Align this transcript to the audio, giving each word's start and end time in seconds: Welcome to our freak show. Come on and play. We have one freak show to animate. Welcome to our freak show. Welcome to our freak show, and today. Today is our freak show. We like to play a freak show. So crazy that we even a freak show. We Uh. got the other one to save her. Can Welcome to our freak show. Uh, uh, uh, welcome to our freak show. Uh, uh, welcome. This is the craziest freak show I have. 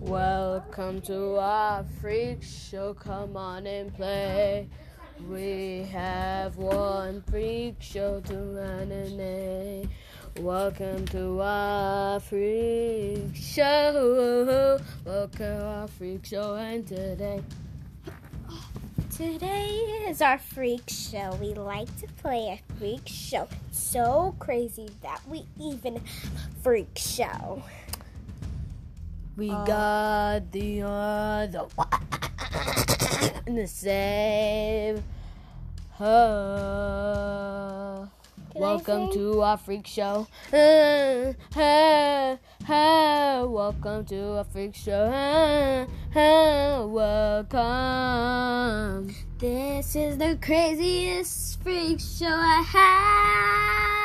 Welcome 0.00 1.00
to 1.02 1.38
our 1.38 1.84
freak 2.00 2.42
show. 2.42 2.94
Come 2.94 3.36
on 3.36 3.66
and 3.66 3.92
play. 3.92 4.68
We 5.28 5.88
have 5.90 6.56
one 6.56 7.20
freak 7.22 7.74
show 7.80 8.20
to 8.20 8.60
animate. 8.60 9.88
Welcome 10.38 11.04
to 11.06 11.40
our 11.42 12.20
freak 12.20 13.34
show. 13.34 14.78
Welcome 15.04 15.30
to 15.38 15.64
our 15.64 15.88
freak 15.88 16.24
show, 16.24 16.54
and 16.54 16.86
today. 16.86 17.42
Today 19.10 19.66
is 20.08 20.22
our 20.22 20.38
freak 20.38 20.84
show. 20.86 21.36
We 21.40 21.54
like 21.54 21.94
to 22.00 22.06
play 22.22 22.56
a 22.56 22.74
freak 22.78 23.02
show. 23.04 23.48
So 23.72 24.36
crazy 24.38 24.90
that 25.02 25.20
we 25.26 25.44
even 25.60 25.96
a 25.96 26.00
freak 26.62 26.96
show. 26.96 27.64
We 29.38 29.50
Uh. 29.52 29.64
got 29.64 30.50
the 30.50 30.82
other 30.82 31.66
one 31.76 31.86
to 33.46 33.68
save 33.68 35.00
her. 35.98 36.88
Can 38.52 38.60
Welcome 38.60 39.12
to 39.12 39.42
our 39.42 39.56
freak 39.56 39.86
show. 39.86 40.26
Uh, 40.52 41.34
uh, 41.54 42.36
uh, 42.68 43.46
welcome 43.46 44.04
to 44.06 44.38
our 44.38 44.44
freak 44.44 44.74
show. 44.74 45.06
Uh, 45.06 45.86
uh, 46.18 46.84
welcome. 46.88 48.34
This 49.38 49.94
is 49.94 50.18
the 50.18 50.36
craziest 50.42 51.62
freak 51.62 52.00
show 52.00 52.26
I 52.26 52.62
have. 52.74 53.97